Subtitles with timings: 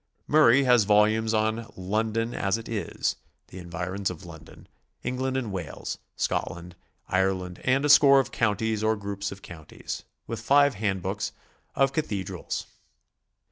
[0.25, 3.17] Murray has volumes on "London As It Is";
[3.49, 4.67] the Envi rons of London;
[5.03, 6.75] England and Wales; Scotland;
[7.07, 11.33] Ireland; and a score of counties or groups of counties; with five hand books
[11.75, 12.65] of cathedrals.